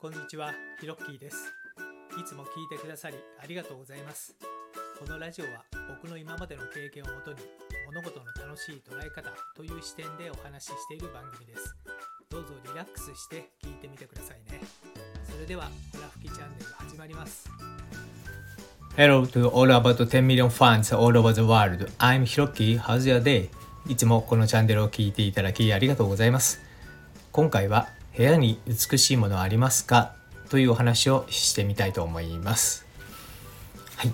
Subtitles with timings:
[0.00, 1.52] こんにちは、ヒロッキーです。
[2.16, 4.32] いつも聞いてくださりありがとうございます。
[4.96, 7.38] このラジオは僕の今までの経験をもとに
[7.84, 11.74] 物事の楽しい捉え方という視点でお話ししている番組です。
[12.30, 14.60] どうぞリラックスして聞いてみてくださいね。
[15.28, 17.50] それでは、ホラ吹きチャンネル始まります。
[18.96, 21.90] Hello to all about 10 million fans all over the world.
[21.98, 22.78] I'm Hiroki.
[22.78, 23.48] How's your day?
[23.88, 26.60] いつもこのチャンネルを聞いていただきありがとうございます。
[27.32, 30.12] 今回は部屋に美しいものはありますか？
[30.50, 32.84] というお話をしてみたいと思います。
[33.96, 34.12] はい。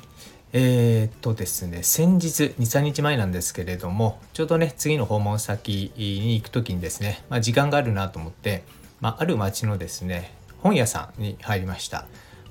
[0.52, 8.62] えー、っとですね、先日2、3日前なんですけれども、ちょうどね、次の訪問先に行く時にですね、まあ、時間があるなと思って、
[9.00, 12.06] まあ、ある町のですね、本屋さんに入りました。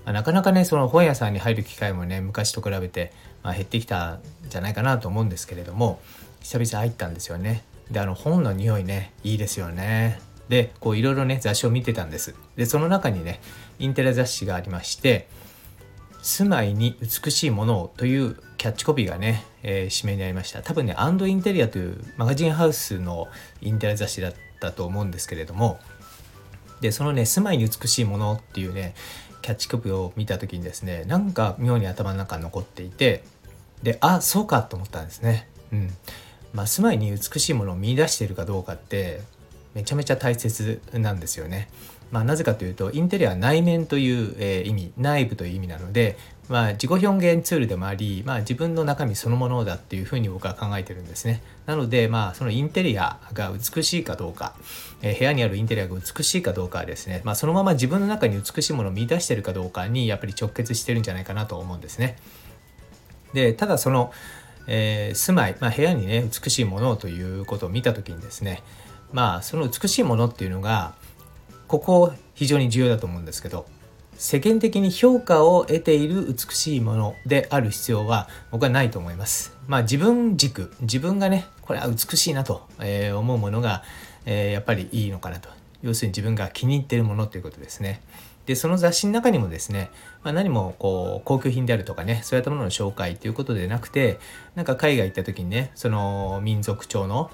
[0.06, 6.02] まあなかなかねその本屋さんに入る機会もね昔と比べて、まあ、減ってきたんじゃないかなと思うんですけれども
[6.42, 10.20] 久々入ったんですよねであの本の匂いねいいですよね
[10.54, 12.36] でこういろいろね雑誌を見てたんです。
[12.56, 13.42] でその中にね
[13.80, 15.28] インテリ雑誌がありまして
[16.22, 20.62] 「住まいに美しいものを」というキャッチコピーがね、えー締めにありました。
[20.62, 23.30] 多分ねアンドインテリアというマガジンハウスの
[23.62, 25.80] インテリ雑誌だったと思うんですけれども
[26.82, 28.94] でそのね「住まいに美しいもの」っていうね
[29.42, 33.24] キャッチコピーを見た時にですねなんか妙に頭の中残っていて
[33.82, 35.50] であそうかと思ったんですね。
[35.72, 35.98] うん。
[36.54, 39.22] まあ、住まいに美しいものを見出しているかどうかって
[39.74, 41.70] めちゃめちゃ大切なんですよね。
[42.14, 46.16] まあ、なぜかというとインテリアは内面という、えー意味内部という意味なので、
[46.48, 51.42] まあ、自己表現ツールでもあり、まあ、自分の中身そのものだっていうふうに僕は考えてるんですね。
[51.66, 54.54] なので、まあ、そのインテリアが美しいかどうか、
[55.02, 62.18] えー部屋にあるインテリアが美しいかどうかはですね、まあ、そのまま自分の中に美しいものを見出してるかどうかにやっぱり直結してるんじゃないかなと思うんですね。
[63.34, 64.14] でただその、
[64.68, 68.62] えー住まい、まあ、部屋にね美しいものをということを見た時にですね
[69.14, 70.94] まあその美しいものっていうのが
[71.68, 73.66] ここ非常に重要だと思うんですけど
[74.16, 79.56] 世間的に評価を得ている美しいものである必要は僕はないと思います。
[79.68, 82.68] まあ自分軸自分がねこれは美しいなと、
[83.16, 83.84] 思うものが、
[84.26, 85.50] やっぱりいいのかなと
[85.82, 88.02] 要するに自分が気に入ってるものということですね。
[88.46, 89.90] でその雑誌の中にもですね、
[90.22, 94.20] まあ、何もこう高級品であるとかねそういったものの紹介ということでなくて
[94.56, 97.32] なんか海外行った時にねその民族調の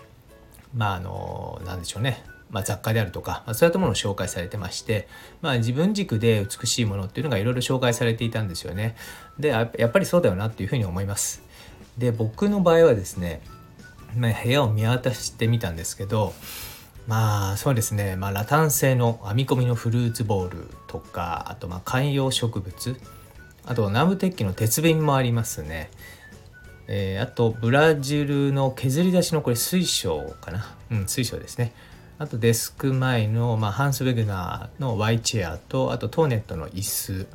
[0.74, 5.08] まああのなんでしょうね、まあ、雑貨であるとか、まあ、そういったものを紹介されてまして、
[5.42, 8.96] まあ、自分軸で美しいものっていうのがいろいろ紹介されていたんですよね。
[9.38, 11.42] でややっぱりそうだよなっていうふうに思います。
[11.98, 13.42] で僕の場合はですね、
[14.16, 16.34] まあ、部屋を見渡してみたんですけど
[17.08, 23.00] まあそうですね、まあ、ラタン製の編み込みのフルーツボールとかあとまあ観葉植物
[23.66, 25.92] あと南部鉄器の鉄瓶もありますね。
[26.92, 30.76] えーあとブラジルの削り出しのこれ水晶かな？
[30.92, 31.72] うん水晶ですね。
[32.18, 37.28] あとデスク前の、まあ、ハンス・ウェグナーの Y チェアとあとトーネットの椅子。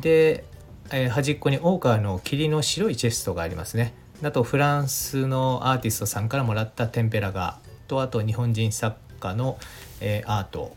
[0.00, 0.44] で、
[0.90, 3.94] えー端っこにオーカーの霧の白いチェストがありますね。
[4.24, 9.56] あとフランスのアーティストさんからもらったテンペラ画とあと日本人作家の、
[10.00, 10.76] えーアート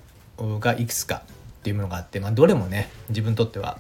[0.60, 3.78] がいくつかっていうものがあって、まあ、どれもね自分にとっては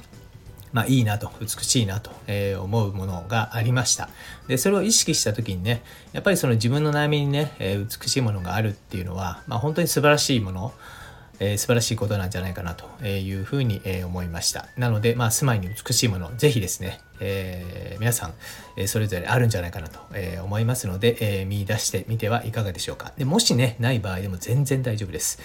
[0.73, 4.09] まあいいなと美しいなとえー思うものがありました。
[4.47, 10.73] でそれを意識した時にねやっぱりその自分の悩みにね、えー美しいものがあるっていうのは、まあ、本当に素晴らしいもの
[11.39, 14.67] えー素晴らしいことなんじゃないかなというふうにえー思いました。
[14.78, 18.33] なので、まあ、住まいに美しいものぜひですね、えー皆さん、
[18.78, 23.13] えーそれぞれあるんじゃないかなとえー思いますので、えー見出してみてはいかがでしょうか。
[23.17, 25.39] でもしねない場合でも全然大丈夫です。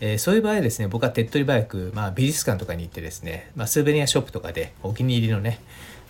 [0.00, 5.60] えーそういう場合ですね僕は手っ取り早く、まあ、美術館とかに行ってですね、まあ、スーベニアショップとかでお気に入りのね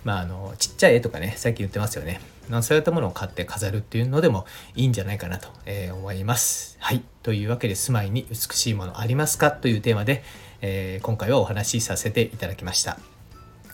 [0.03, 2.21] まあ、あのちっちゃい絵とかね最近言ってますよね。
[2.47, 6.77] まあそういったものを買って飾るっていうのでもいいんじゃないかなと、えー思います。
[6.79, 7.01] はい。
[7.23, 9.49] というわけで住まいに美しいものありますか？
[9.49, 10.23] というテーマで、
[10.61, 13.14] えー今回はお話しさせていただきました。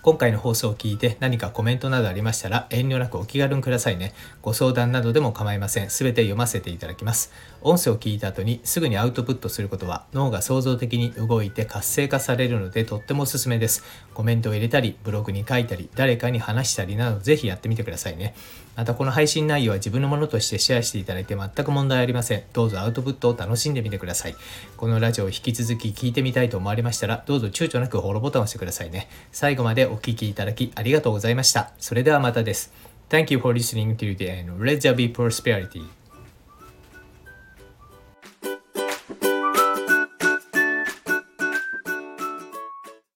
[0.04, 4.14] 今回の放送を聞いて何かコメントなどありましたら遠慮なくお気軽にくださいね。
[4.42, 5.92] ご相談などでも構いません。
[5.92, 7.32] すべて読ませていただきます。
[7.62, 13.84] 音声を聞いた後にすぐにアウトプットすることは脳が創造的に動いて活性化されるのでとってもおすすめです。
[14.16, 18.34] コメントを入れたり、ブログに書いたり、誰かに話したりなどぜひやってみてくださいね。
[18.76, 22.44] またこの配信内容は自分のものとしてシェアしていただいて全く問題ありません。
[22.54, 24.36] どうぞアウトプットを楽しんでみてください。
[24.78, 29.08] このラジオを引き続き聞いてみたいと思われましたら、どうぞ躊躇なくフォローボタンを押してくださいね。
[29.32, 31.72] 最後までお聞きいただきありがとうございました。
[31.80, 32.74] それではまたです。
[33.10, 34.58] Thank you for listening to the end.
[34.58, 36.01] Let there be prosperity.